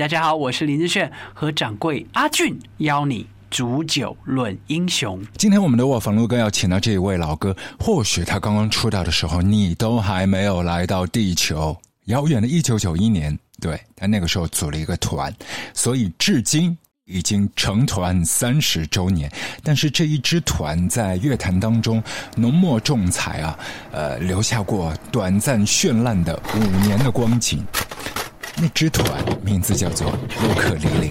[0.00, 5.22] 大家好，我是林志炫和掌柜阿俊，邀你煮酒论英雄。
[5.36, 11.76] 今天我们的卧房录哥要请到这一位老哥，或许他刚刚出道的时候，你都还没有来到地球。
[12.06, 15.30] 遥远的一九九一年，对他那个时候组了一个团，
[15.74, 16.74] 所以至今
[17.04, 19.30] 已经成团三十周年。
[19.62, 22.02] 但是这一支团在乐坛当中
[22.36, 23.58] 浓墨重彩啊，
[23.92, 27.62] 呃，留下过短暂绚烂的五年的光景。
[28.62, 29.06] 那支团
[29.42, 31.10] 名字叫做尤克里里。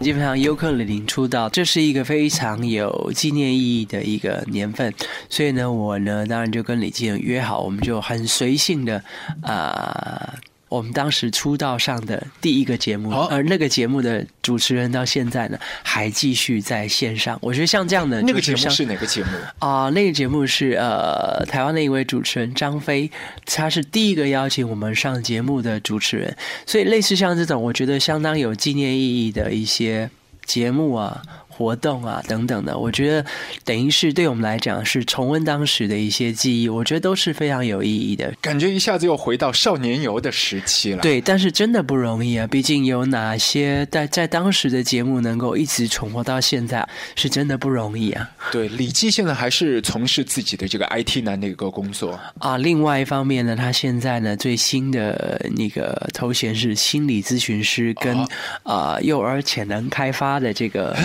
[0.00, 4.94] 基本上尤克里里出道，这是一个非常有纪念意义的一个年份，
[5.28, 9.04] 所以呢，我呢当然就跟李健约好，我们就很随性的
[9.42, 10.34] 啊。
[10.70, 17.36] 我们当时出道上的第一个节目，而那个节目的主持人到现在呢，还继续在线上。
[17.42, 19.90] 我觉得像这样的那个节目是哪个节目啊？
[19.90, 23.10] 那个节目是呃，台湾的一位主持人张飞，
[23.44, 26.36] 他是第一个邀请我们上节目的主持人。
[26.64, 30.08] 所以类似像这种，我觉得相当有纪念意义的一些
[30.46, 31.20] 节目啊。
[31.60, 33.26] 活动啊，等等的，我觉得
[33.66, 38.32] 等于是对我们来讲是重温当时的一些记忆，我觉得都是非常有意义的。
[38.40, 41.02] 感觉一下子又回到少年游的时期了。
[41.02, 48.30] 对， 但是真的不容易啊，毕竟有哪些在在当时的节目能够一直重活到现在，是真的不容易啊。
[48.50, 52.56] 对，李记现在还是从事自己的这个 IT 男的一个工作啊。
[52.56, 58.16] 另外一方面呢，他现在呢最新的那个头衔是心理咨询师，跟
[58.62, 60.96] 啊幼儿潜能开发的这个。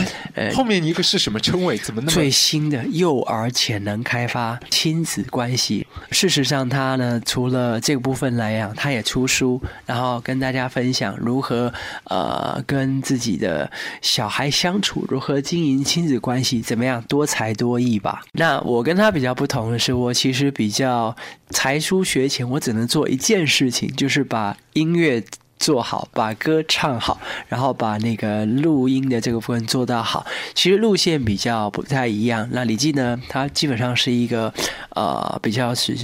[0.54, 1.78] 后面一个是什么称谓？
[1.78, 5.86] 怎么那么最新的幼儿潜能开发亲子关系？
[6.12, 11.74] 事实上，他呢除了这个部分来讲，他也出书，然后跟大家分享如何
[12.06, 13.70] 呃跟自己的
[14.02, 18.22] 小孩相处，如何经营亲子关系，怎么样多才多艺吧。
[18.34, 21.16] 那我跟他比较不同的是，我其实比较
[21.50, 25.24] 才疏学浅，我只能做一件事情，就是把音乐。
[25.58, 30.26] 做好，把歌唱好，然后把那个录音的这个部分做到好。
[30.54, 32.48] 其实路线比较不太一样。
[32.52, 34.54] 那李记呢，他基本上是一个
[34.90, 35.96] 呃比较是。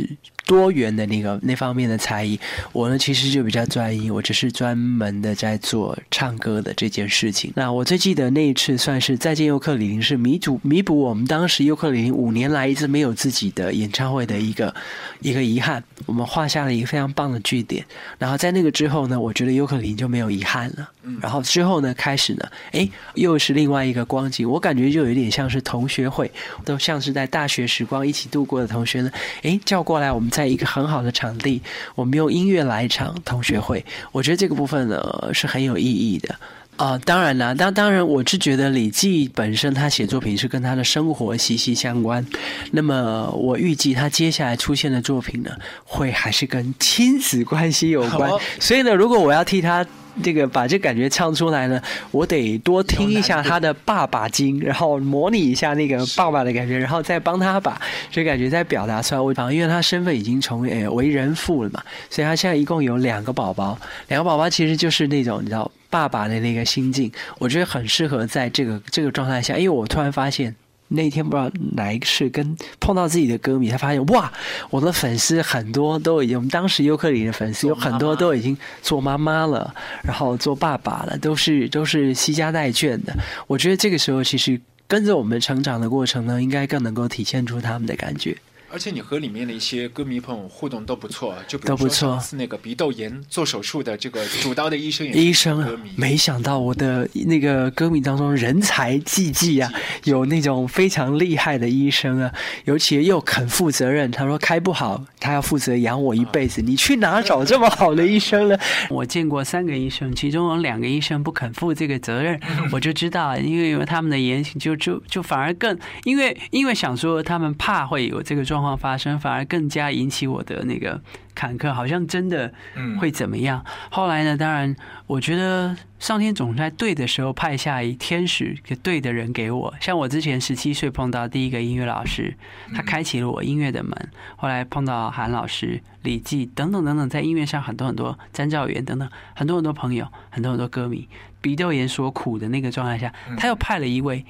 [0.51, 2.37] 多元的那个那方面的才艺，
[2.73, 7.53] 我呢其实就比较专一，我只是专门的在做唱歌的这件事情。
[7.55, 14.75] 那我最记得那一次算是再见尤克里里，是弥补弥补我们当时尤克里里五年来一直没有自己的演唱会的一个
[15.21, 17.85] 一个遗憾，我们画下了一个非常棒的句点。
[18.19, 20.89] 然后在那个之后呢，我觉得尤克里里就没有遗憾了。
[21.21, 26.29] 然后之后呢，开始呢，哎，又是另外一个光景，我感觉就有点像是同学会，
[26.65, 29.09] 都像是在大学时光一起度过的同学呢，
[29.43, 30.29] 哎，叫过来我们。
[30.31, 31.61] 在一个很好的场地，
[31.95, 36.35] 我们用音乐来一场同学会，我觉得这个部分呢是很有意义的
[36.77, 36.97] 啊。
[36.99, 42.25] 当然啦，当当然，我是觉得李记本身他写作品是跟他的生活息息相关。
[42.71, 45.51] 那么我预计他接下来出现的作品呢，
[45.83, 48.31] 会还是跟亲子关系有关。
[48.59, 49.85] 所以呢，如果我要替他。
[50.23, 57.79] 这个把这感觉唱出来呢，我得多听一下他的爸爸经，然后模拟一下那个爸爸的感觉，然后再帮他把
[58.11, 59.21] 这感觉再表达出来。
[59.21, 63.77] 我因为他身份已经成为为人父了嘛，所以他现在一共有两个宝宝，
[64.07, 70.55] 两个宝宝其实就是那种你知道爸爸的那个心境，我觉得很适合在这个这个状态下，因为我突然发现。
[70.93, 74.31] 那天不知道哪一个是跟碰到自己的歌迷，他发现哇，
[74.69, 83.15] 我的粉丝很多都已经，我们当时尤克里的粉丝有很多都已经做妈妈了，然后做爸爸了，都是都是惜家带眷的。
[83.47, 88.37] 我觉得这个时候其实跟着我们成长的过程呢，应该更能够体现出他们的感觉。
[88.71, 99.69] 而且你和里面的一些歌迷朋友互动都不错，就比如说上次那个鼻窦炎做手术的这个主刀的医生也，医生，没想到我的那个歌迷当中人才济济啊，
[100.05, 102.31] 有那种非常厉害的医生啊，
[102.63, 104.09] 尤其又肯负责任。
[104.09, 106.61] 他说开不好，他要负责养我一辈子。
[106.61, 108.57] 你去哪找这么好的医生呢？
[108.89, 112.39] 我见过三个医生，其中有两个医生不肯负这个责任，
[112.71, 118.60] 我就知道，因为他们的言行，就就就反而更因为因为想说他们怕会有这个状。
[118.61, 121.01] 况发生反而更加引起我的那个
[121.33, 122.53] 坎坷，好像真的
[122.99, 123.63] 会怎么样？
[123.89, 124.37] 后来呢？
[124.37, 124.75] 当然，
[125.07, 129.73] 我觉得上天总在对的时候派下一天使，给对的人给我。
[129.79, 132.35] 像我之前十七岁碰到第一个音乐老师，
[132.73, 134.09] 他开启了我音乐的门。
[134.35, 141.07] 后来碰到韩老师、李记等等等等，在音乐上很多很多詹兆元等等很多很多朋友，很多很多歌迷，
[141.41, 144.25] 鼻窦炎所苦的那个状态下，他又派了一位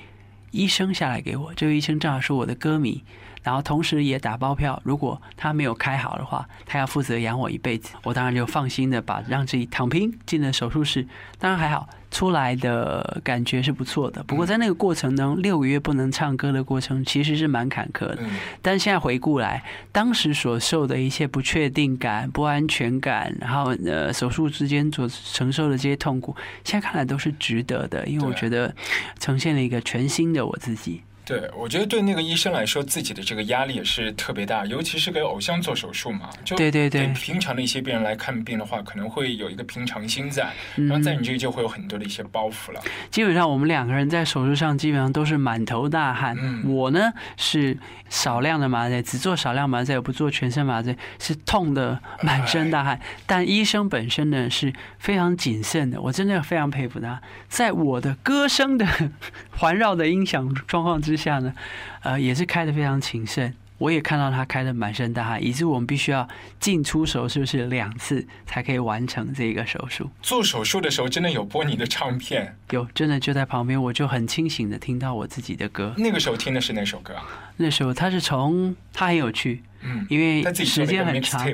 [0.51, 1.53] 医生下来给我。
[1.55, 3.03] 这位医生正好是我的歌迷。
[3.43, 7.93] 然后同时也打包票，如果他没有开好的话，他要负责养我一辈子。
[8.03, 11.07] 我当然就放心的把让自己躺平进了手术室，
[11.39, 11.87] 当然还好。
[12.11, 18.19] 出来的感觉是不错的，不过在那个过程中，六个月不能唱歌的过程其实是蛮坎坷的。
[18.61, 26.35] 但现在回顾来，当时所受的一些不确定感、不安全感，然后呃手术之间所承受的这些痛苦，
[26.65, 28.75] 现在看来都是值得的，因为我觉得
[29.17, 31.01] 呈现了一个全新的我自己。
[31.23, 36.29] 对，我觉得对那个医生来说，自己的这个压力也是特别大，尤其是给偶像做手术嘛。
[36.43, 42.81] 就对对对，平常的一些病人来看病的话，可能会有一个平常心在，然后在你这里就会有很多的一些包袱了。
[43.09, 46.35] 基本上我们两个人在手术上基本上都是满头大汗。
[46.65, 47.77] 我呢是
[48.09, 52.99] 少量的麻醉，只做少量麻醉，也不做全身麻醉，是痛的满身大汗。
[53.25, 58.85] 但医生本身呢是非常谨慎的，我真的非常佩服他，在我的歌声的
[59.55, 61.21] 环绕的音响状况之下。
[61.31, 61.53] 下呢，
[62.01, 63.53] 呃，也是开的非常谨慎。
[63.77, 66.27] 我也看到他开的满身大汗，以致我们必须要
[66.59, 70.09] 进出手术室两次才可以完成这个手术。
[70.23, 72.55] 做手术的时候真的有播你的唱片？
[72.71, 75.93] 有，真的就在旁边，我就很清醒的听到我自己的歌。
[75.97, 77.23] 那个时候听的是哪首歌啊？
[77.57, 81.45] 那时候他是从他很有趣，嗯，因为时间很长，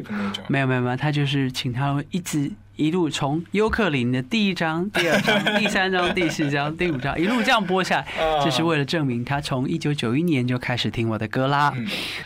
[0.47, 2.49] 没有没有没有，他就是请他一直。
[2.77, 8.07] 一路从尤克林的第一章、第二章、 第三章、第四章、第五章一路这样播下来，
[8.45, 11.73] 就是为了证明他从一九九一年就开始听我的歌啦。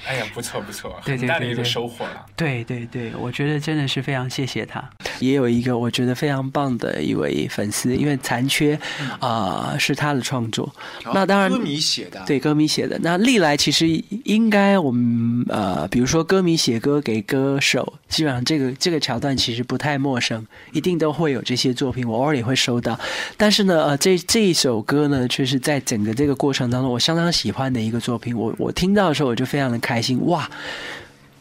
[0.05, 2.25] 哎呀，不错不错，对大的一个收获了。
[2.35, 4.83] 对对对，我觉得真的是非常谢谢他。
[5.21, 8.77] 也有一个我觉得非常棒的一位粉丝，因为残缺
[9.19, 10.69] 啊是他的创作。
[11.13, 12.99] 那当然歌迷写的，对歌迷写的。
[13.01, 13.87] 那历来其实
[14.25, 20.40] 应该我们呃，比如说歌迷写歌给歌手，基本上这个这个桥段其实不太陌生。
[20.71, 22.99] 一定都会有这些作品，我偶尔也会收到。
[23.37, 28.37] 但是呢，呃，这这一首歌呢，却是在整个这个过程当中，我相当喜欢的一个作品。
[28.37, 30.23] 我我听到的时候，我就非常的开心。
[30.25, 30.49] 哇，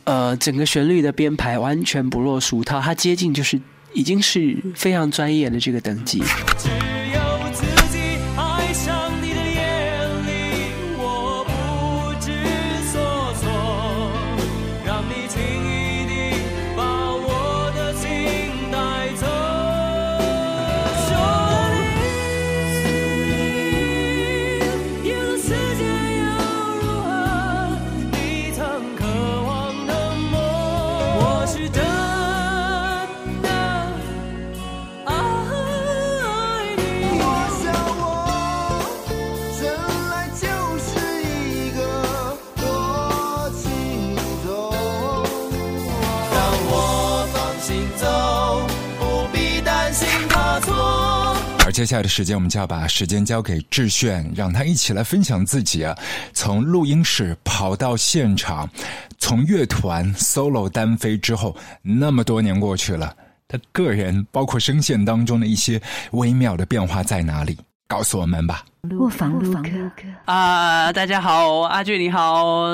[0.05, 3.61] 呃，整个旋律的编排完全不落俗套，它接近就是
[3.93, 6.23] 已经是非常专业的这个等级。
[51.81, 55.97] 接下来的时间，我们就要把时间交给志炫，让他一起来分享自己啊，
[56.35, 58.69] 从录音室跑到现场，
[59.19, 63.17] 从乐团 solo 单飞之后，那么多年过去了，
[63.49, 65.81] 他个人包括声线当中的一些
[66.11, 67.57] 微妙的变化在哪里？
[67.89, 68.63] 告诉我们吧。
[68.99, 69.69] 卧房录歌
[70.25, 72.65] 啊，大家好，阿俊你好，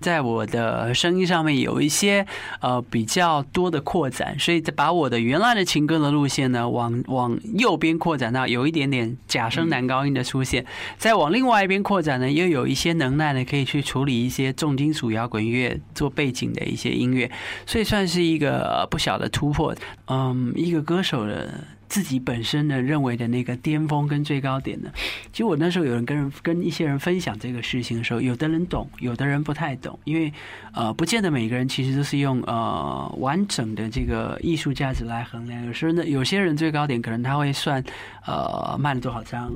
[0.00, 2.24] 在我的声音上面有一些
[2.60, 10.64] 呃比较多的扩展，所以把我的原来的情歌的路线呢，往往右边扩展到有一点点假声男高音的出现，
[10.98, 17.28] 再往另外一边扩展呢，又有一些能耐呢，可以去处理一些重金属摇滚乐做背景的一些音乐，
[17.66, 19.74] 所以算是一个不小的突破。
[20.06, 21.52] 嗯，一个歌手的。
[21.88, 24.90] 自己本身呢认为的那个巅峰跟最高点呢，
[25.32, 30.32] 其实我那时候有人跟人跟一些人分享这个事情的时候，有的人懂，有的人不太懂，因为
[30.72, 35.64] 呃，不见得每个人其实都是用呃完整的这个艺术价值来衡量。
[35.64, 37.82] 有时候呢，有些人最高点可能他会算
[38.26, 39.52] 呃卖了多少张，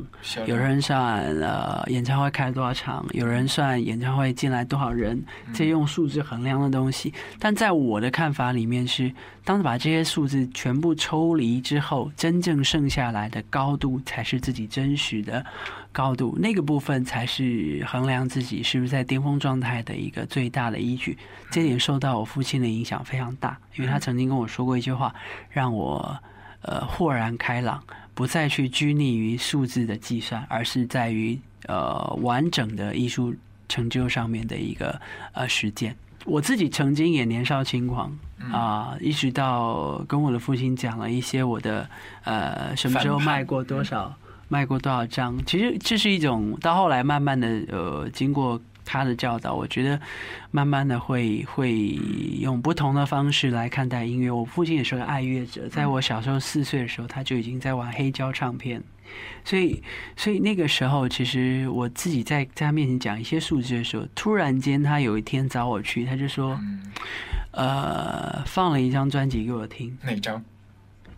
[0.46, 5.22] 有人算呃演唱会开了多少场，有人算演唱会进来多少人，
[5.52, 7.12] 这用数字衡量的东西。
[7.38, 9.12] 但在我的看法里面是。
[9.42, 15.42] 当把这些数字全部抽离之后，真正剩下来的高度才是自己真实的
[15.90, 21.16] 高度，那个部分才是衡量自己是不是在巅峰状态的一个最大的依据。
[21.50, 25.14] 这点受到我父亲的影响非常大，因为他曾经跟我说过一句话，
[25.48, 26.14] 让我
[26.60, 33.34] 呃豁然开朗，不再去拘泥于数字的计算，而是在于呃完整的艺术
[33.66, 35.00] 成就上面的一个
[35.32, 35.96] 呃实践。
[36.26, 38.14] 我自己曾经也年少轻狂
[38.52, 41.88] 啊，一直到跟我的父亲讲了一些我的
[42.25, 44.14] 呃什么时候卖过多少，
[44.49, 45.37] 卖过多少张。
[45.44, 48.61] 其实这是一种到后来慢慢的呃经过。
[48.82, 50.00] 他的教导，我觉得
[50.50, 51.97] 慢慢的会会
[52.40, 54.28] 用不同的方式来看待音乐。
[54.28, 58.82] 我父亲也是个爱乐者，在我小时候四岁的时候，他就已经在玩黑胶唱片，
[59.44, 59.80] 所以
[60.16, 66.59] 所以那个时候，其实我自己在在他面前讲一些数字的时候，突然间他有一天找我去，他就说，
[67.52, 70.42] 呃，放了一张专辑给我听，哪张？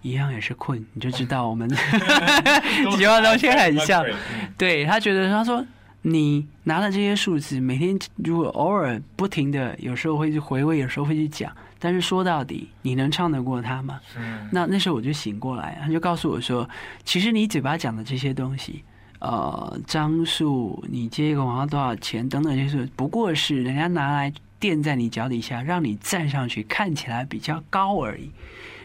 [0.02, 4.04] 一样也是困，你就知道我们喜欢的东西很像。
[4.58, 5.64] 对他觉得他说。
[6.04, 14.00] 你拿了这些数字，每天如果偶尔不停的，有时候会去回味，有时候会去讲，但是说到底，你能唱得过他吗？
[14.18, 14.48] 嗯。
[14.50, 16.68] 那那时候我就醒过来，他就告诉我说，
[17.04, 18.82] 其实你嘴巴讲的这些东西，
[19.20, 28.30] 呃，张数，你接一个广告多少钱等等就是，不过是人家拿来垫在你脚底下，让你站上去看起来比较高而已。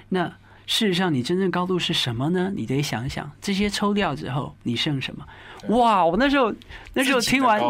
[0.10, 0.26] 那
[0.66, 2.52] 事实上，你真正高度是什么呢？
[2.56, 5.24] 你得想想，这些抽掉之后，你剩什么？
[5.70, 6.04] 哇！
[6.04, 6.52] 我那时候
[6.94, 7.62] 那时候听完，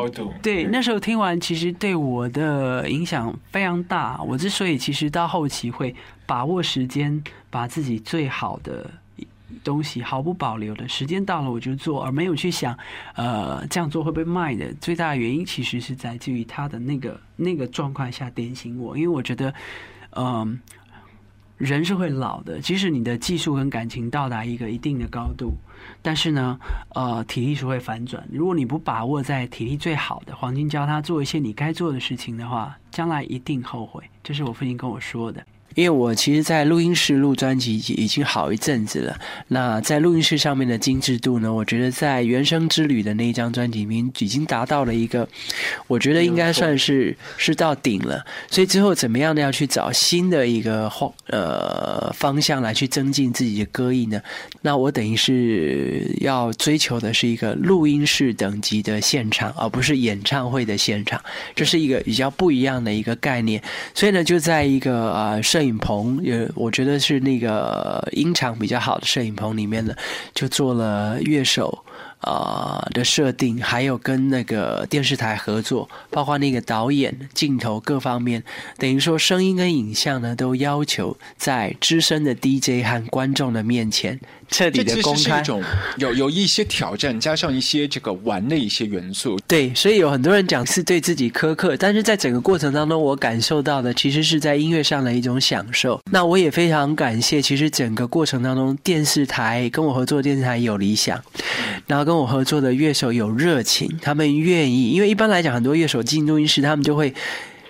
[0.41, 4.21] 对，那时候听完，其实对我的影响非常大。
[4.23, 5.93] 我之所以其实到后期会
[6.25, 8.89] 把握时间，把自己最好的
[9.63, 12.77] 东西毫不保留的时间到了我就做，而没有去想，
[13.15, 14.73] 呃，这样做会被卖的。
[14.75, 19.53] 最大的原因其实是在自于他的那个那个状况下点醒我，因为我觉得，
[20.11, 20.59] 嗯。
[21.57, 25.51] 人是会老的，即使你的技术跟感情到达一个一定的高度，
[26.03, 26.59] 但是呢，
[26.93, 28.23] 呃，体力是会反转。
[28.31, 34.03] 如果你不把握在体力最好的黄金，教他做一些你该做的事情的话，将来一定后悔。
[34.23, 35.43] 这是我父亲跟我说的。
[35.77, 39.15] 因为我其实，在录音室录专辑已经好一阵子了。
[39.49, 41.53] 那在录音室上面的精致度呢？
[41.53, 45.29] 我觉得在《原声之旅》的那一张专辑里面，已经达到了一个，
[45.85, 48.25] 我觉得应该算是是到顶了。
[48.49, 54.19] 所以之后怎么样的要去找新的一个方呃方向来去增进自己的歌艺呢？
[54.63, 61.21] 那我等于是要追求的是一个录音室等级的现场，而不是演唱会的现场。
[61.53, 63.61] 这是一个比较不一样的一个概念。
[63.93, 65.66] 所以呢，就在一个呃摄影。
[65.67, 69.95] 影棚也，我觉得是那个音场比较好的摄影棚里面的，
[70.33, 71.83] 就做了乐手。
[72.21, 78.43] 啊的设定，还有跟那个电视台合作，包括那个导演、镜头各方面，
[78.79, 85.39] 等于说声音跟影像呢，都要求在资深的 DJ 和观众的面前彻底的公开。
[85.39, 85.63] 一种
[85.97, 89.37] 有有一些挑战，加上一些这个玩的一些元素。
[89.47, 96.01] 对，所以有很多人讲是对自己苛刻，但是在整个过程当中，我感受到的其实是在音乐上的一种享受。
[96.11, 101.21] 那我也非常感谢，其实整个过程当中，电视台跟我合作，电视台有理想，
[101.85, 102.07] 然后。
[102.07, 107.13] 跟我合作的乐手有热情，他们愿意，因为一般来讲，很多乐手进录音室，他们就会。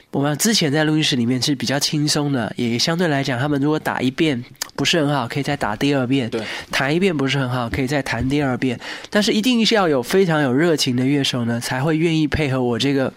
[0.09, 4.41] 我们之前在录音室里面是比较轻松的，也相对来讲，他们如果打一遍
[4.73, 8.79] 不是很好，可以再打第二遍；对，弹一遍不是很好，可以再弹第二遍。
[9.09, 13.13] 但是一定是要有非常有热情的乐手呢，才会愿意配合我这个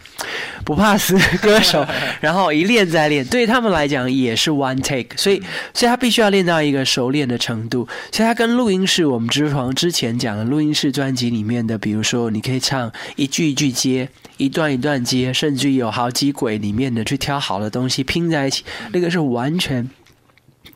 [0.64, 1.86] 不怕死的歌手，
[2.20, 3.24] 然后一练再练。
[3.24, 5.40] 对他们来讲也是 one take，所以
[5.72, 7.86] 所以他必须要练到一个熟练的程度。
[8.10, 14.08] 所以他跟录音室，我们之床之前讲的录音室专辑里面的，比如说你可以唱一句一句接。
[14.40, 19.88] 一段一段接，甚至有好几轨里面的去挑好的东西拼在一起，那个是完全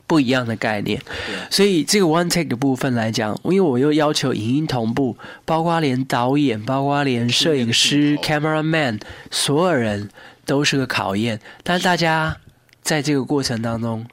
[0.07, 1.01] 不一样的概念。
[1.49, 8.99] 所以这个 one take 的部分来讲，因为我又要求影音同步，包括连导演，包括连摄影师 camera man，
[9.31, 10.09] 所有人
[10.45, 11.39] 都是个考验。
[11.63, 12.37] 但是大家
[12.81, 14.05] 在这个过程当中。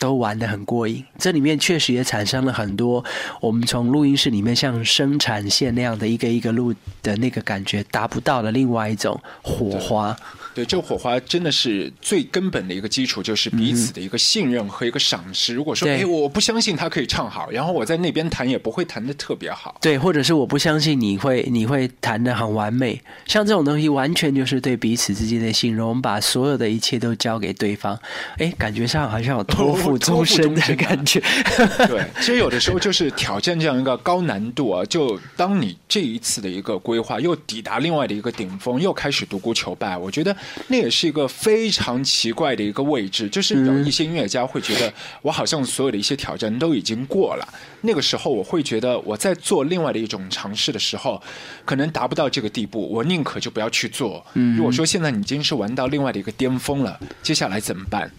[0.00, 3.04] 都玩得很过瘾，这里面确实也产生了很多
[3.40, 10.16] 我们从录音室里面像生产线那样的一个一个录的那个感觉达不到的另外一种火花。
[10.52, 15.54] 对，这个火花真的是最根本的一个基础，就是彼此的一个信任和一个赏识。
[15.54, 19.76] 如果说，哎，我不相信他可以唱好，然后我在那边弹也不会弹的特别好。
[19.80, 23.00] 对，或者是我不相信你会你会弹的很完美。
[23.26, 25.86] 像这种东西，完全就是对彼此之间的信任。
[25.86, 27.96] 我们把所有的一切都交给对方，
[28.38, 31.20] 哎，感觉上好像有托付 终身的感觉。
[31.86, 34.84] 对，其实有的时候就是挑战这样一个高难度啊。
[34.84, 40.36] 就当你这一次的一个规划又抵达另外的一个顶峰，又开始独孤求败，我觉得。
[40.68, 44.92] 那也是一个非常奇怪的一个位置，就是有一些音乐家会觉得，
[45.22, 47.48] 我好像所有的一些挑战都已经过了。
[47.82, 51.20] 那个时候，我会觉得我在做另外的一种尝试的时候，
[51.64, 54.24] 可能达不到这个地步，我宁可就不要去做。
[54.56, 58.10] 如果说现在你已经是玩到另外的一个巅峰了，接下来怎么办？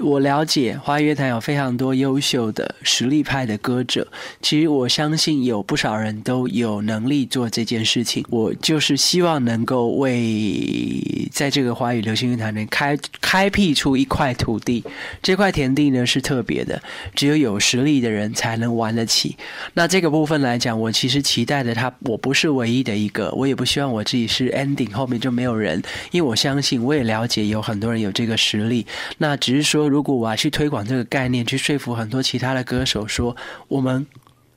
[0.00, 4.08] 我了解，华语乐坛有非常多优秀的实力派的歌者，
[4.40, 8.24] 其实我相信有不少人都有能力做这件事情。
[8.30, 14.82] 我就是希望能够为在这个华语流行乐坛内开开辟出一块土地，
[15.22, 16.82] 这块田地呢是特别的，
[17.14, 19.36] 只有有实力的人才能玩得起。
[19.74, 28.86] 那这个部分来讲，我其实期待的他，我不是唯一的一个，我也不希望我自己是 ending 后面就没有人，因为我相信我也了解有很多人有这个实力。
[29.18, 33.36] 那只是说，如果我要去推广这个概念，去说服很多其他的歌手说
[33.68, 34.06] 我们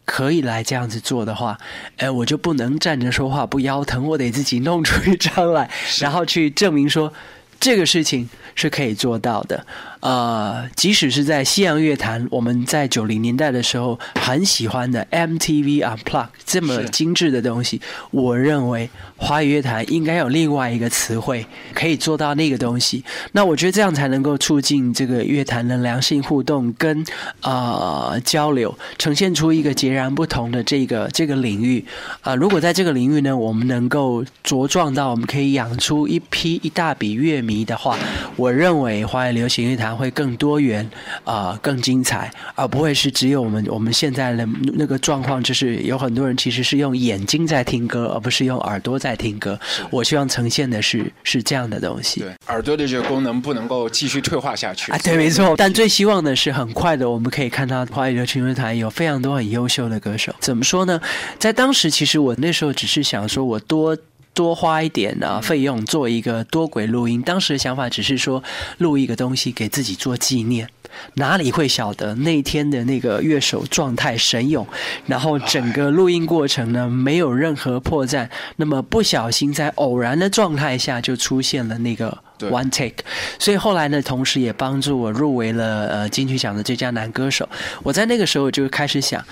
[0.05, 1.57] 可以来这样子做的话，
[1.97, 7.13] 哎，我就不能站着说话不腰疼，我得自己弄出一张来，然后去证明说
[7.59, 9.65] 这个事情是可以做到的。
[10.01, 17.79] 呃，即使是在西洋乐坛，我们在九零年代的时候很喜欢的 MTV Unplugged 这么精致的东西，
[18.09, 23.03] 我认为华语乐坛应该有另外一个词汇可以做到那个东西。
[23.33, 27.05] 那我觉得这样才能够促进这个乐坛的良性互动跟
[27.41, 31.85] 呃交流，呈现出一个截然不同的这个这个领域。
[32.21, 37.95] 啊，如果在这个领域呢，我们能够茁壮到我们可以养出一批一大笔乐迷的话，
[38.35, 39.90] 我认为华语流行乐坛。
[39.95, 40.89] 会更多元
[41.23, 49.59] 啊，更精彩，而不会是只有我们我们现在的那个状况，就是有很多人其实是用眼睛在听歌，而不是用耳朵在听歌。
[49.89, 52.21] 我希望呈现的是是这样的东西。
[52.21, 54.97] 对，耳朵的这个功能不能够继续退化下去啊。
[55.03, 55.55] 对，没错。
[55.57, 60.33] 但最希望的是，很快的我们可以看到华语流行乐坛有非常多很优秀的歌手。
[60.39, 60.99] 怎么说呢？
[61.39, 63.97] 在当时，其实我那时候只是想说，我多。
[64.33, 68.43] 多花一点啊费用做一个多轨录音，当时的想法只是说
[68.77, 70.67] 录一个东西给自己做纪念，
[71.15, 74.65] 哪里会晓得那天的那个乐手状态神勇，
[75.05, 83.03] 然后整个录音过程呢没有任何破绽，那么不小心在偶然的状态下就出现了那个 one take，
[83.37, 87.47] 所以后来呢，同时也帮助我入围了呃金曲奖的最佳男歌手。
[87.83, 89.23] 我在那个时候就开始想，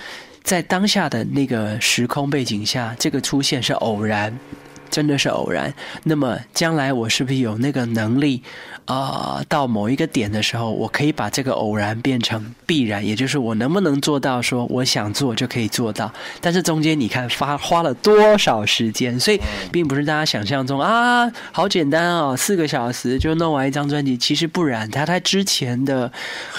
[0.42, 4.38] 在当下的那个时空背景下，这个出现是偶然。
[4.90, 5.72] 真的是偶然。
[6.04, 8.42] 那么将来我是不是有那个能力
[8.86, 9.40] 啊？
[9.48, 16.12] 到某一个点的时候，我可以把这个偶然变成必然，也就是我能不能做到说我想做就可以做到？
[16.40, 19.18] 但是中间你看发花了多少时间？
[19.20, 24.16] 所以并不是大家想象中啊，好简单哦，四个小时就弄完一张专辑。
[24.16, 26.10] 其实不然，他在之前的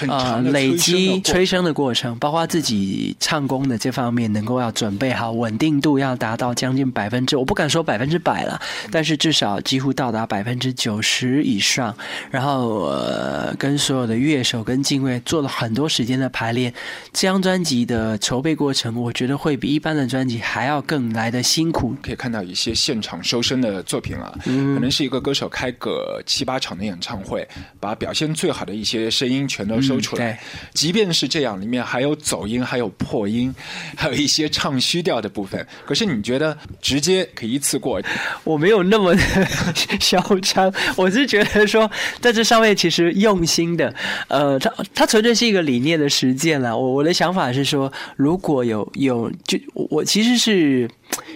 [0.08, 8.18] 呃累积催生的过程，包括自己唱功的这方面，能够要准备好稳定度要达到将近百分之，我不敢说百分之。
[8.22, 8.60] 百了，
[8.92, 11.92] 但是至少几乎到达百分之九十以上。
[12.30, 16.72] 然后呃，跟所有的乐手跟敬畏做了很多时间的排练。
[17.12, 21.94] 这张专辑的筹备过程，我觉得会比一般的专辑还要更来的辛苦。
[22.02, 27.46] 可以看到一些现场收声的作品了，可能是一个歌手开个七八场的演唱会，
[27.78, 30.40] 把表现最好的一些声音全都收出来。
[30.74, 33.54] 即便是这样，里面还有走音，还有破音，
[33.96, 35.64] 还有一些唱虚调的部分。
[35.86, 38.00] 可是你觉得直接可以一次过？
[38.44, 39.22] 我没有那么的
[40.00, 43.94] 嚣张，我是觉得说，在这上面其实用心的，
[44.28, 46.76] 呃，它它纯粹是一个理念的实践了。
[46.76, 50.88] 我我的想法是说，如果有有，就我其实是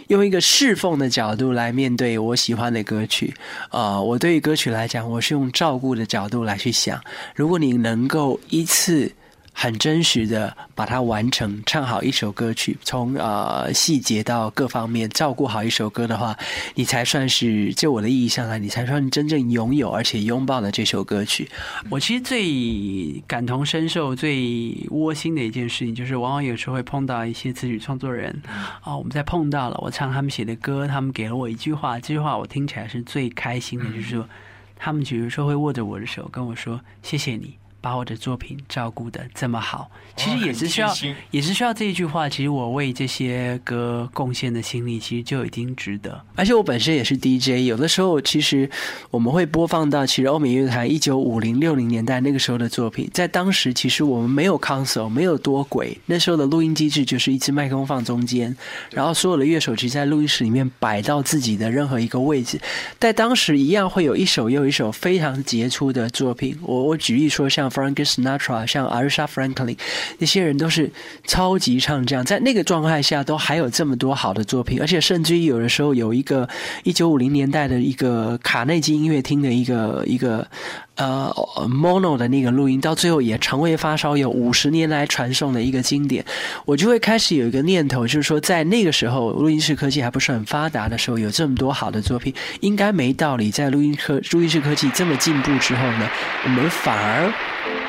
[0.09, 3.35] 用一个侍奉的角度来面对我喜欢的歌曲，
[3.71, 7.01] 啊，我对于歌曲来讲，我是用照顾的角度来去想，
[7.35, 9.13] 如果你能够一次。
[9.59, 16.37] 很真实的把它完成，唱好一首歌曲，从呃细节到各方面照顾好一首歌的话，
[16.75, 21.49] 你才算是就我的意义上来，你才算真正拥有而且拥抱了这首歌曲。
[21.89, 28.43] 我其实最感同身受、最窝心的一件事情，就是往往有时候会碰到一些词曲创作人
[28.83, 34.29] 啊，我们在碰到了，我唱他们写的歌，他们给了我一句话，这句话我听起来是最开心的，就是说，
[34.77, 37.55] 他们有时候会握着我的手跟我说：“谢谢你。”
[37.87, 40.93] 把我的作品照顾的这么好，其实也是需要，
[41.31, 42.29] 也是需要这一句话。
[42.29, 46.21] 其实我为这些歌贡献的心力，其实就已经值得。
[46.35, 48.69] 而且我本身也是 DJ，有的时候其实
[49.09, 58.57] 我们会播放到，其实欧美乐坛一九五零六零年代那个时候的作品，在当时其实我们没有 console，没有多轨，那时候的录音机制就是一支麦克风放中间，
[58.91, 62.61] 然后所有的乐手其实在录音室里面摆到自己的任何一个位置，
[62.99, 66.59] 在当时一样会有一首又一首非常杰出的作品。
[66.63, 67.71] 我我举例说像。
[67.77, 69.77] Frank Sinatra，像 Aretha Franklin，
[70.17, 70.91] 那些人都是
[71.25, 76.49] 超级唱将，在那个状态下都还有这么多好的作品，而且甚至于有的时候有一个
[76.85, 80.49] 一九五零年代的一个卡内基音乐厅的一个一个
[80.97, 81.33] 呃
[81.69, 86.25] mono 的那个录音，到最后也成为发烧友五十年来传颂的一个经典。
[86.65, 96.09] 我就会开始有一个念头，就是说在那个时候录音室科技还不是很发达的时候，有这么多好的作品，应该没道理在录音科录音室科技这么进步之后呢，
[96.45, 97.33] 我们反而。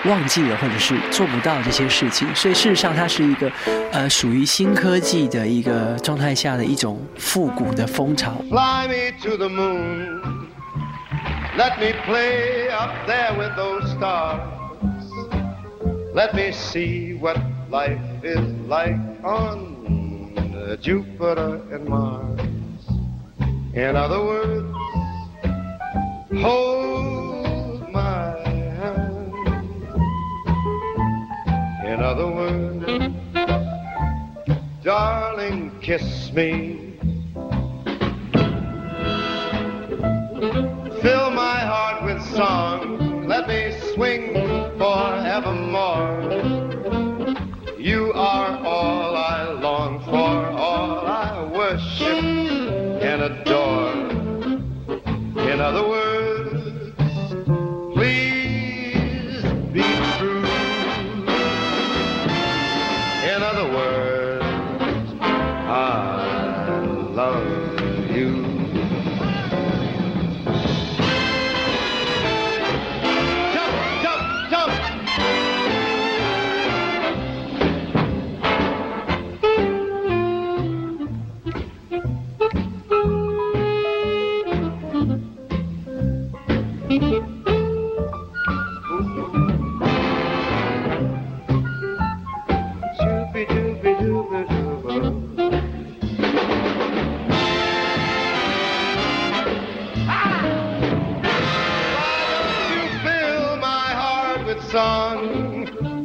[0.05, 3.51] 忘记了或者是做不到这些事情，所以事实上它是一个
[3.91, 8.39] 呃属于新科技的一个状态下的一种复古的风潮。
[11.55, 14.53] Let me play up there with those stars.
[16.13, 17.37] Let me see what
[17.69, 19.77] life is like on
[20.81, 22.39] Jupiter and Mars.
[23.73, 24.75] In other words,
[26.41, 28.37] hold my
[28.79, 29.33] hand.
[31.85, 32.85] In other words,
[34.83, 36.86] darling, kiss me.
[43.97, 44.46] Swing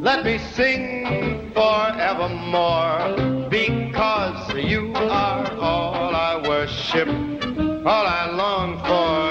[0.02, 3.46] Let me sing forevermore.
[3.48, 9.21] Because you are all I worship, all I long for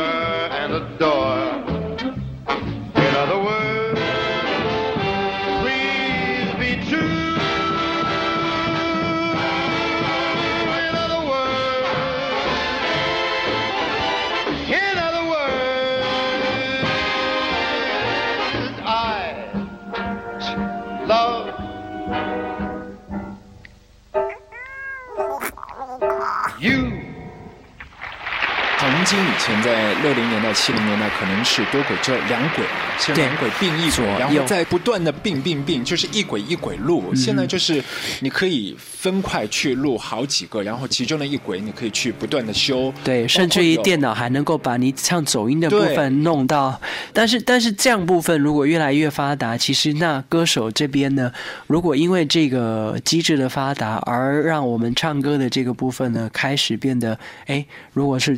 [29.52, 32.64] 前在六零年代、七零年代，可能是多轨只有两轨
[33.16, 37.14] 两轨并一左轨，然后右再不断的并并并，就是一轨一轨录。
[37.14, 37.84] 现在就是
[38.22, 46.80] 你可以分块去录好几个，然后其中的一轨你可以去不断的修，对，甚至于电脑还能够把你唱走音的部分弄到，
[47.12, 51.32] 但是但是这样部分如果越来越发达，其实那歌手这边呢，
[51.68, 58.36] 如果因为这个机制的发达而让我们唱歌的这个部分呢开始变得，哎，如果是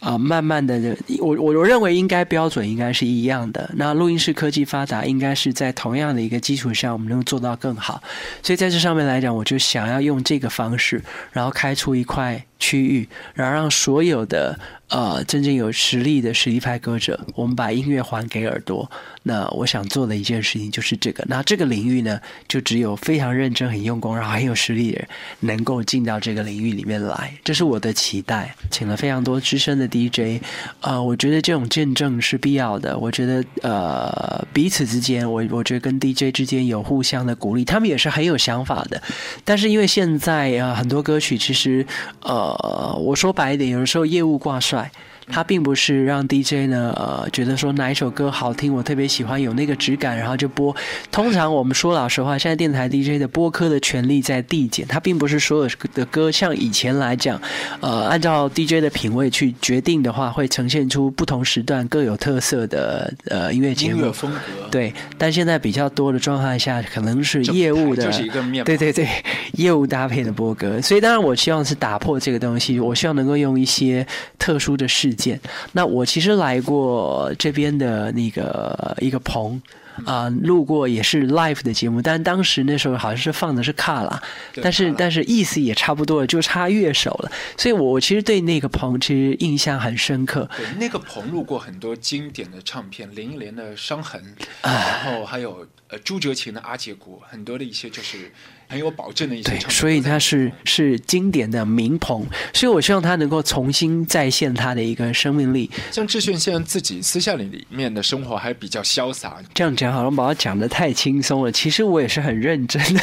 [0.00, 3.68] 啊、呃慢慢的，我我我认为应该标准应该是一样的。
[3.74, 8.02] 那录音室科技发达，应该是在同样的一个基础上，我们能做到更好。
[8.42, 18.90] 所以在这上面来讲，我就想要用这个方式，然后开出一块区域，然后让所有的呃真正有实力的实力派歌者，我们把音乐还给耳朵。
[19.24, 21.24] 那我想做的一件事情就是这个。
[21.26, 25.08] 那这个领域呢，就只有非常认真、很用功，然后很有实力的人
[25.40, 28.54] 能够进到这个领域里面来，这是我的期待。
[28.70, 30.40] 请了非常多资深的 DJ，
[30.80, 32.96] 呃，我觉得这种见证是必要的。
[32.96, 39.02] 我觉得呃彼此之间，我我觉得跟 DJ 之间有互相的鼓励，他们也是很有想法的。
[39.44, 41.84] 但是因为现在啊、很多歌曲其实
[42.22, 44.90] 呃呃我说白一点，有的时候业务挂帅。
[45.28, 50.74] 它并不是让 DJ 呢，呃，觉得说哪一首歌好听，我特别喜欢，有那个质感，然后就播。
[51.10, 57.40] 通常我们说老实话，现在电台 DJ 的播歌的权利在递减，它并不是所有的歌像以前来讲，
[57.80, 64.12] 呃，按照 DJ 的品味去决定的话，会呈现出不同时段各有特色的呃音乐节目音乐。
[64.12, 64.38] 风格。
[64.70, 69.08] 对，但现在比较多的状态下，可能是业务的，台就是一个面对对对，
[69.54, 70.80] 业务搭配的播歌。
[70.80, 74.06] 所以当然，我希望是打破这个东西，我希望能够用一些
[74.38, 75.40] 特殊的事件。
[75.72, 79.60] 那我其实来过这边的那个一个棚。
[80.04, 84.22] 啊、录过也是 live 的节目，但当时那时候好像是放的是卡拉，
[84.62, 87.32] 但是但是意思也差不多了，就差乐手了。
[87.56, 90.46] 所以我我其实对那个棚其实印象很深刻。
[90.54, 94.22] 对，那个棚录过很多经典的唱片，林忆莲的《伤痕》，
[94.68, 98.32] 啊然后还有呃朱哲琴的《阿姐鼓》，很多的一些就是
[98.68, 99.70] 很有保证的一些对。
[99.70, 105.70] 所以它是是经典的名棚，所以我希望它能够重新再现它的一个生命力。
[105.92, 113.00] 像志炫现在自己私下里里面的生活还比较潇洒，这样讲好像把它讲的太轻松了，其实我也是很认真的。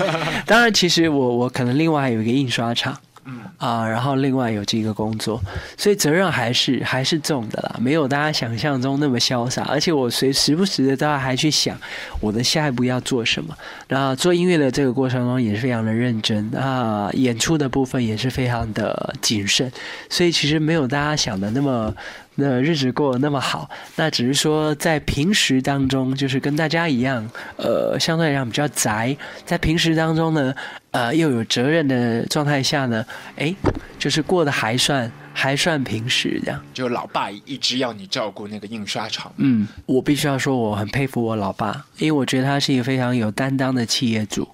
[0.46, 3.00] 当然，其实我我可能另外还有一个印刷厂。
[3.26, 5.40] 嗯啊，然后另外有这个工作，
[5.76, 9.62] 所以责任还是还是重的啦，没有大家想象中那么潇洒。
[9.64, 11.76] 而且我随时不时的都要还去想
[12.20, 13.56] 我的下一步要做什么。
[13.88, 19.70] 然后做音乐的这个过程中也是非常的认真啊，演出的部分也是非常的谨慎，
[20.08, 21.94] 所以其实没有大家想的那么。
[22.36, 29.16] 那日子过得那么好，那只是说在平时当中，就是跟大家一样，呃，相对来讲比较宅，
[29.46, 30.54] 在平时当中呢，
[30.90, 33.04] 呃，又有责任的状态下呢，
[33.36, 33.54] 哎，
[34.04, 36.60] 就是过得还算还算平时这样。
[36.74, 44.46] 就老爸一直要你照顾那个印刷厂，嗯，我必须要说我很佩服我老爸，因为我觉得他是一个非常有担当的企业主。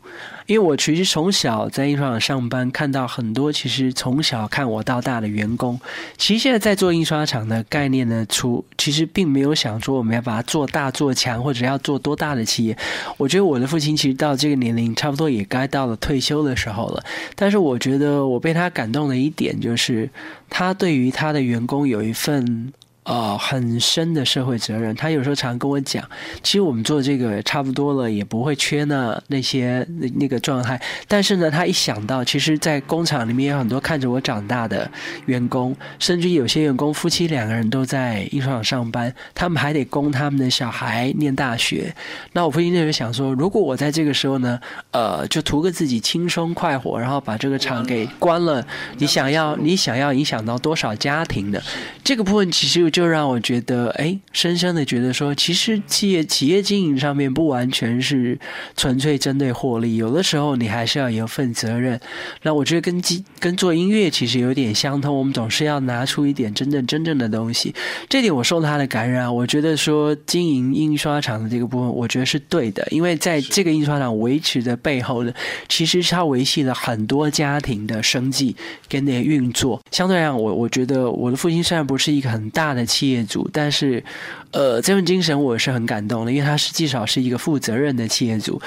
[0.47, 5.81] 因为我其实从小在印刷厂上班，看到很多其实从小看我到大的员工，
[6.19, 12.77] 其实现在在做印刷厂的概念呢，出其实并没有想说我们要把它做大做强，或者要做多大的企业。
[13.17, 17.05] 我觉得我的父亲其实到这个年龄，差不多也该到了退休的时候了。
[17.37, 20.11] 但是我觉得我被他感动的一点，就是
[20.51, 22.71] 他对于他的员工有一份。
[23.05, 24.95] 呃，很深的社会责任。
[24.95, 26.07] 他有时候常跟我讲，
[26.43, 30.81] 其实我们做这个差不多了，也不会缺那那些那那个状态。
[31.09, 34.89] 但是呢，他一想到，其实，在工厂里面有很多看着我长大的
[35.27, 41.93] 员工，甚至有些员工夫妻两个人都在印刷厂上班，他们还得供他们的小孩念大学。
[42.35, 44.61] 那我父亲那时候想说，如果我在这个时候呢，
[44.93, 48.65] 呃，就图个自己轻松快活，然后把这个厂给关了，
[48.99, 51.61] 你想要你想要影响到多少家庭的
[52.05, 53.00] 这个部分，其实就。
[53.01, 58.39] 就让我觉得，哎，深深的觉得说，其实企业企业经营上面不完全是
[58.77, 61.99] 纯粹针对获利，有的时候你还是要有份责任。
[62.43, 63.03] 那我觉得跟
[63.39, 67.75] 跟做音乐其实有点相通，我们总是要拿出一点真正真正的东西。
[68.07, 75.33] 这点我受他的感染，我觉得说经营印刷厂的这个部分，我觉得是对的，因为在这个印刷厂维持的背后呢，
[75.71, 78.55] 其实是他维系了很多家庭的生计
[78.91, 79.81] 跟那运作。
[79.91, 82.91] 相对来讲，我我觉得我的父亲虽然不是一个很大的的。
[82.91, 84.03] 企业主，但是，
[84.51, 88.61] 呃，这份精神我是很感动的，因为他是至少是一个负责任的企业主。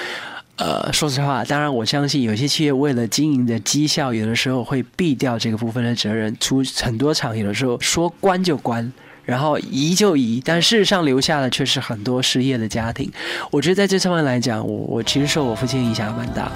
[0.56, 8.90] 呃，说实话，当然我相信有些企业为了经营的绩效，有的时候会避掉这个部分的责任，出很多场有的时候说关就关，
[9.24, 13.12] 然后移就移，但事实上留下的却是很多失业的家庭。
[13.50, 16.50] 我觉得在这上面来讲，我我其实受我父亲影响蛮大。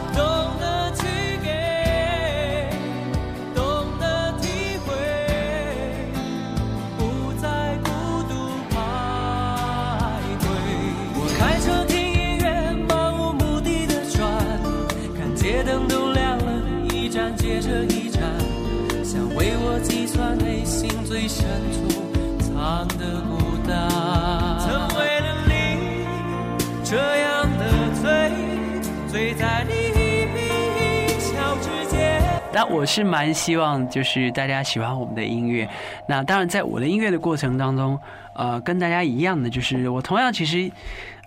[32.58, 35.68] 那我是蛮希望，就是大家喜欢我们的音乐。
[36.08, 37.96] 那当然，在我的音乐的过程当中，
[38.34, 40.68] 呃，跟大家一样的，就是我同样其实，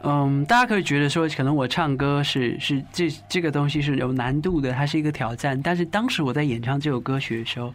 [0.03, 5.57] 嗯，大家可以觉得说，可能我唱歌是是这这个东西是有难度的，它是一个挑战。
[5.61, 7.73] 但是当时我在演唱这首歌曲的时候。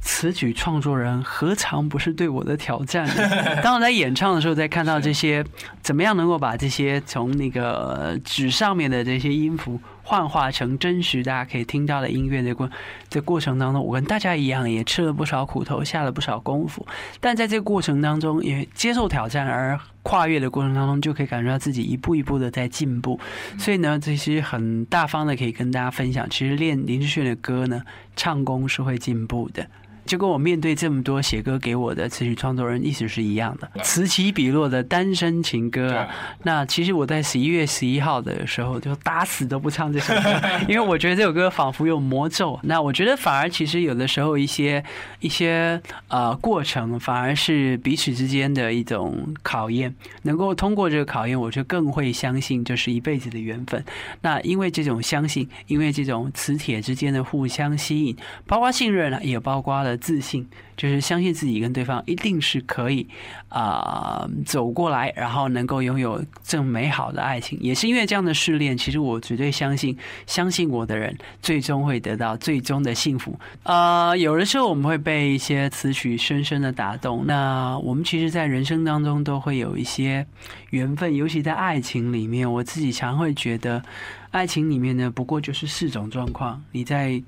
[0.00, 3.04] 词曲创作人何尝不是对我的挑战？
[3.64, 5.44] 当我在演唱的时候，在看到这些，
[5.82, 12.70] 怎么样能够把这些从那个纸上面的这些音符幻化成真实，大家可以听到的音乐的过
[13.10, 16.86] 在过程当中，我跟大家一样，也吃了不少苦头，下了不少功夫。
[17.20, 23.20] 但在这个过程当中，也接受挑战而跨越的过程当中，就可以感觉到自己一步一步的在进步。
[23.58, 27.82] 所以呢，这些很大方的可以跟大家分享，其实练林志炫的歌呢，
[28.16, 29.66] 唱功是会进步的。
[30.08, 36.08] 就跟我面对这么多写歌给我的词曲创作人意思是一样的，此起彼落的单身情歌啊。
[36.44, 42.58] 那其实我在十一月十一号的时候就打死都不唱这首歌， 因为我觉得这首歌仿佛有魔咒。
[42.62, 44.82] 那我觉得反而其实有的时候一些
[45.20, 53.84] 一些呃过程反而是彼此之间的一种考验，能够通过这个考验，我就更会相信这是一辈子的缘分。
[54.22, 58.16] 那因为这种相信，因为这种磁铁之间的互相吸引，
[58.46, 59.97] 包括信任呢，也包括了。
[59.98, 63.06] 自信就是相信自己跟对方一定是可以
[63.48, 67.58] 啊走过来，然后能够拥有这美好的爱情。
[67.60, 73.38] 也是因为这样的试炼，其实我绝对相信，相信我的人最终会得到最终的幸福。
[73.64, 77.26] 啊，有的时候我们会被一些词曲深深的打动。
[77.26, 80.26] 那我们其实，在人生当中都会有一些
[80.70, 83.82] 缘分，尤其在爱情里面，我自己常会觉得，
[84.30, 86.62] 爱情里面呢，不过就是四种状况。
[86.70, 87.22] 你在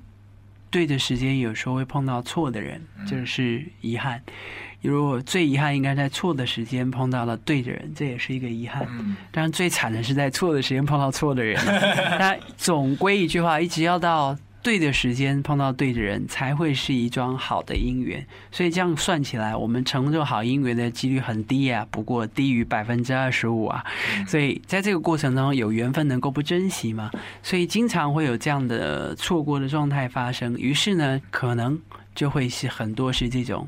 [0.71, 4.19] 对的时间，有时候会碰到错的人，这是遗憾。
[4.81, 8.87] 如果最遗憾应该在错的时间碰到了对的人，这也是一个遗憾。
[9.31, 11.55] 当然，最惨的是在错的时间碰到错的人。
[12.17, 18.25] 但总归一句话，一直要到对的时间碰到对的人，才会是一桩好的姻缘。
[18.51, 23.83] 所以这样算起来，我们成就好姻缘的几率很低啊，不过低于百分之二十五啊。
[24.27, 27.09] 所以在这个过程当中，有缘分能够不珍惜吗？
[27.41, 30.55] 所以经常会有这样的错过的状态发生。
[30.55, 31.79] 于是呢，可能
[32.13, 33.67] 就会是很多是这种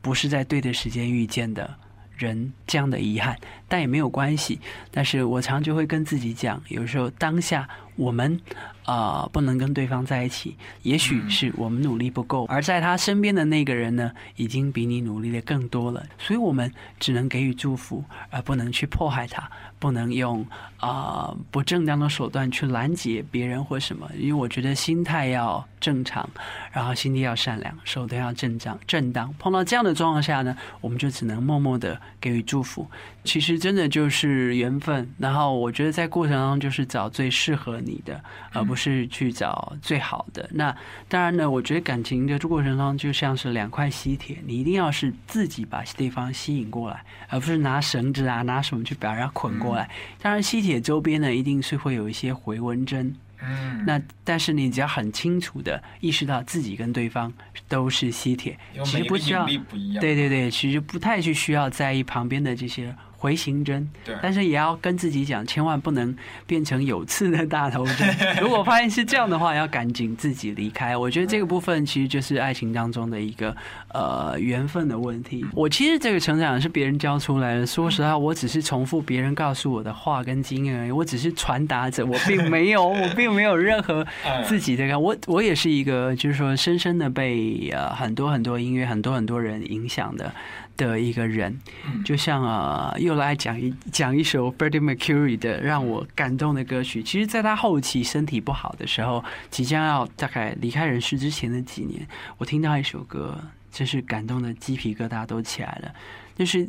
[0.00, 1.72] 不是在对的时间遇见的
[2.16, 3.36] 人这样的遗憾，
[3.68, 4.58] 但也没有关系。
[4.90, 7.68] 但是我常就会跟自己讲，有时候当下
[8.02, 8.40] 我们。
[8.84, 16.04] 啊，不能跟对方在一起，也许是我们努力不够，而在他身边的那个人呢，已经比你努力的更多了。
[16.18, 19.48] 所以，我们只能给予祝福，而不能去迫害他，
[19.82, 20.46] 不能用
[20.78, 24.08] 啊不正当的手段去拦截别人或什么。
[24.16, 26.26] 因为我觉得心态要正常，
[26.72, 29.30] 然后心地要善良，手段要正当正当。
[29.38, 32.88] 碰到这样的状况下呢，我们就只能默默的给予祝福。
[33.24, 35.08] 其实真的就是缘分。
[35.18, 38.18] 然后，我觉得在过程当中，就是找最适合你的，
[38.52, 38.62] 而。
[38.72, 40.48] 不是去找最好的。
[40.50, 40.74] 那
[41.08, 49.88] 当然呢，我觉得感情的过程当中就像是两块吸铁，你一定要是自己把对方吸引过来，而不是拿绳子啊、拿什么去把人家捆过来。
[50.20, 53.14] 当然，吸铁周边呢，一定是会有一些回纹针。
[53.42, 53.84] 嗯。
[53.86, 57.32] 那但是你只要很清楚的意识到自己跟对方
[57.68, 59.46] 都是吸铁，其实不需要。
[59.46, 62.94] 对对对，其实不太去需要在意旁边的这些。
[63.22, 66.12] 回形针，对但是也要跟自己讲，千万不能
[66.44, 68.16] 变成有刺的大头针。
[68.42, 70.96] 如果发现是这样的话，要赶紧自己离开。
[70.96, 73.56] 我觉得这个部分其实就是爱情当中的一个
[73.92, 75.44] 呃缘分的问题。
[75.54, 77.66] 我其实这个成长是别人教出来的。
[77.66, 80.90] 说实话，我只是重复别人告诉我的话跟经验而已。
[80.90, 84.06] 我只是传达者，我并没有，我并没有任何
[84.44, 84.98] 自己的。
[84.98, 90.32] 我我也是一个，就是说，深深的被呃很多很多音乐、很多很多人影响的。
[90.74, 91.54] 的一个人，
[92.02, 97.02] 就像啊，又来讲一讲一首 Freddie Mercury 的让我感动的歌曲。
[97.02, 103.38] 其实，在他后期身体不好的时候，即将要大概离开人世之前的几年，我听到一首歌，
[103.72, 105.92] 真是感动的鸡皮疙瘩都起来了。
[106.36, 106.68] 就是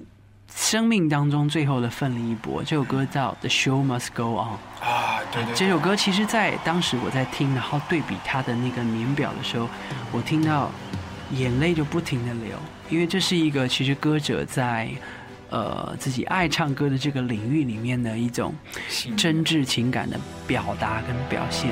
[0.55, 5.19] 生命当中最后的奋力一搏，这首歌叫《The Show Must Go On》啊。
[5.31, 9.67] 对对，这首歌其实，在当时我在听，然后对比他的那个年表的时候，
[10.11, 10.71] 我听到
[11.31, 12.57] 眼泪就不停的流。
[12.89, 14.91] 因为这是一个其实歌者在，
[15.49, 18.53] 呃自己爱唱歌的这个领域里面的一种
[19.17, 21.71] 真挚情感的表达跟表现。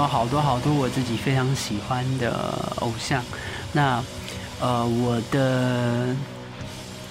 [0.00, 3.22] 有好多好多我自己非常喜欢的偶像，
[3.72, 4.02] 那
[4.58, 6.16] 呃我的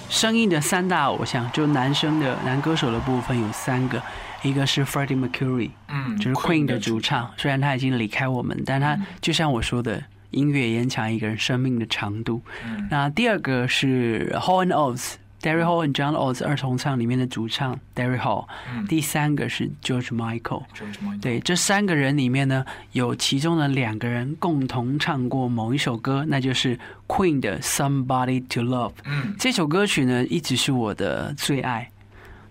[0.08, 4.02] 声音的三大偶像，就男生的男歌手的部分有三个，
[4.42, 12.42] 一个是 Freddie Mercury，嗯就是 Queen 的主唱，虽然他已经离开我们，但他就像我说的，音乐延长一个人生命的长度。
[12.90, 15.14] 那第二个是 and Oates。
[15.42, 18.46] Derry Hall 和 John Oates 二重唱里面的主唱 Derry Hall，、
[18.88, 28.90] 第三个是 George Michael，George Michael 对，这三个人里面呢，有其中的两个人共同唱过某一首歌，那就是 Queen 的《Somebody to Love》。
[29.04, 31.90] 嗯，这首歌曲呢，一直是我的最爱。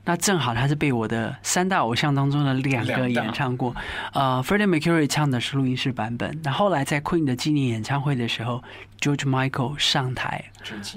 [0.06, 3.76] 那正好它是被我的三大偶像当中的两个演唱过，
[4.14, 8.64] 呃，Freddie Mercury 唱的是录音室版本，那后来在 Queen 的纪念演唱会的时候
[9.00, 10.46] ，George Michael 上台，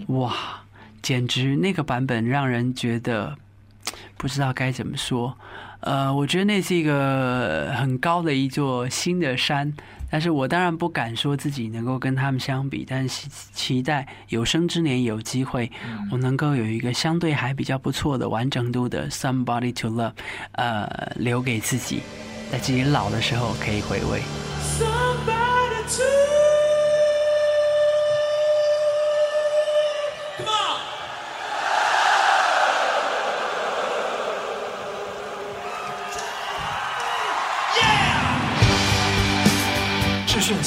[0.06, 0.61] 哇，
[1.02, 3.36] 简直那个版本让人觉得
[4.16, 5.36] 不知道该怎么说。
[5.80, 9.72] 呃，我觉得那是一个很高的一座新的山，
[10.08, 15.68] 但是我当然不敢说自己能够跟他们相比，但是期待有生之年有机会，
[16.12, 20.12] 我能够有一个相对还比较不错的完整度的 Somebody to Love，
[20.52, 22.02] 呃，留给自己，
[22.52, 25.01] 在自己老的时候可以回味。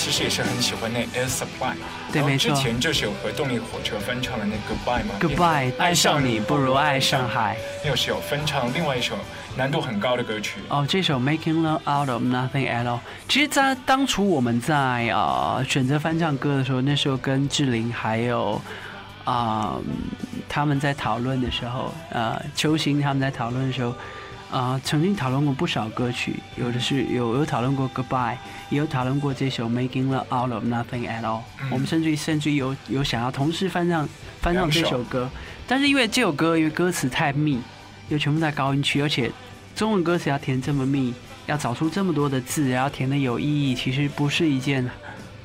[0.06, 1.74] 其实也是很喜欢那 Air Supply，
[2.14, 7.58] 对没错之前就是有和动力火车翻唱的那 Goodbye 嘛 Goodbye，爱上你不如爱上海。
[7.84, 9.16] 又是有翻唱另外一首
[9.58, 10.60] 难度很高的歌曲。
[10.70, 12.98] 哦，这首《Making Love Out of Nothing at All》，
[13.28, 18.62] 其实，在当初我们在呃选择翻唱歌的时候，那时候跟志玲还有
[19.24, 19.80] 啊、
[20.48, 23.96] 他们在讨论的时候，呃，球星他们在讨论的时候，
[24.56, 28.36] 啊、曾经讨论过不少歌曲，有的是有有讨论过《Goodbye》，
[28.70, 31.40] 也有讨论过这首《Making Love Out of Nothing at All》。
[31.70, 34.08] 我们甚至于甚至于有有想要同时翻唱
[34.40, 35.30] 翻唱这首歌，
[35.68, 37.60] 但是因为这首歌因为歌词太密，
[38.08, 39.30] 又全部在高音区，而且
[39.76, 41.14] 中文歌词要填这么密，
[41.48, 44.90] 要找出这么多的字，然后填的有意义，其实不是一件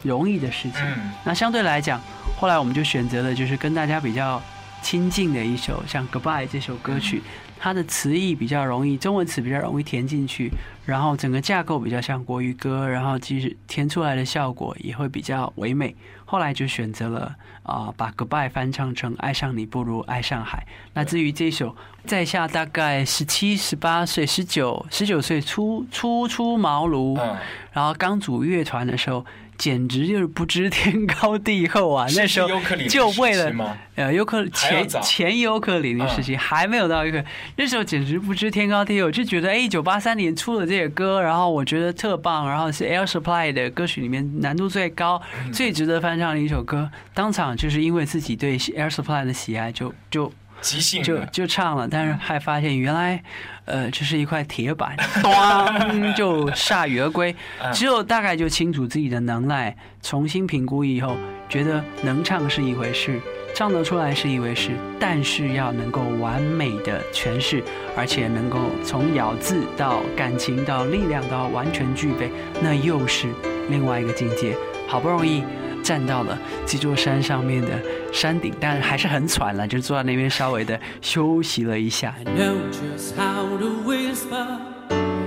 [0.05, 0.83] 容易的事情。
[0.83, 2.01] 嗯那相对来讲，
[2.39, 4.41] 后来我们就选择了就是跟大家比较
[4.83, 7.25] 亲近的一首，像《Goodbye》这首歌曲，
[7.63, 10.51] 它的词义比较容易，中文词比较容易填进去，
[10.87, 15.95] 然后整个架构比较像国语歌，然后其实填出来的效果也会比较唯美。
[16.25, 20.67] 后来就选择了啊、把《Goodbye》翻唱成《爱上你不如爱上海》。
[20.95, 27.37] 那至于这首，在下大概十七、十八岁、十九、十九岁初初出茅庐，嗯，
[27.73, 29.27] 然后刚组乐团的时候，
[29.61, 32.07] 简直就是不知天高地厚啊！
[32.17, 32.49] 那时候
[32.89, 33.53] 就为了
[33.95, 37.23] 呃尤克前前尤克里里时期、还没有到一个，
[37.57, 53.23] 那时候简直不知天高地厚，就觉得哎，一九八三年出了这个歌，然后我觉得特棒，然后是 Air Supply 的歌曲里面难度最高、嗯最值得翻唱的一首歌，当场就是因为自己对 Air Supply 的喜爱就，就即兴就就唱了，但是还发现原来，
[53.65, 57.35] 呃，这是一块铁板， 咣就铩羽而归。
[57.73, 61.17] 只有大概就清楚自己的能耐，重新评估以后，
[61.49, 63.21] 觉得能唱是一回事，
[63.55, 67.63] 唱得出来是一回事，但是要能够完美的诠释，
[67.97, 72.31] 而且能够从咬字到感情到力量到完全具备，
[72.61, 73.29] 那又是
[73.69, 74.57] 另外一个境界。
[74.87, 75.45] 好不容易
[75.83, 77.69] 站到了这座山上面的
[78.13, 82.15] 山顶，但还是很喘了，就坐在那边稍微的休息了一下。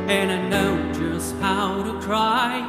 [0.06, 2.62] And I know just how to cry.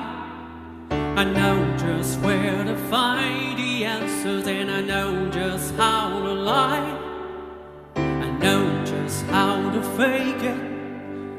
[1.16, 4.47] I know just where to find the answers.
[4.47, 6.80] And I know just how to lie.
[7.97, 10.57] I know just how to fake it.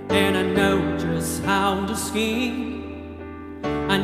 [0.09, 2.74] And I know just how to scheme.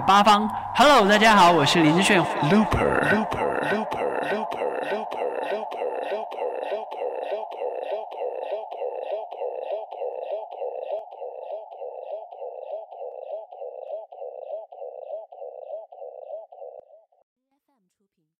[0.00, 2.22] 八方，Hello，大家好，我是林志炫。